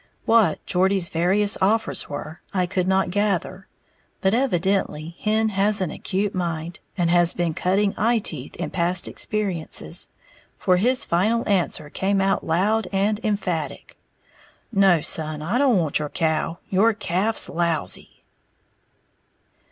[0.25, 3.67] What Geordie's various offers were I could not gather;
[4.19, 9.07] but, evidently, Hen has an acute mind, and has been cutting eye teeth in past
[9.07, 10.09] experiences;
[10.57, 13.95] for his final answer came out loud and emphatic,
[14.71, 18.23] "No, son, I don't want your cow, your calf's lousy!"